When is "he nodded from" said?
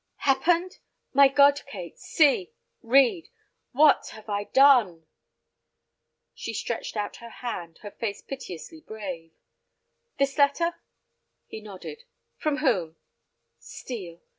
11.45-12.57